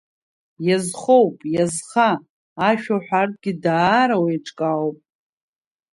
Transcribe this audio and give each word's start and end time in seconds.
Иазхоуп, 0.67 1.37
иазха, 1.53 2.09
ашәа 2.69 2.93
уҳәартәгьы 2.97 3.51
даара 3.63 4.17
уеиҿкаауп. 4.23 4.97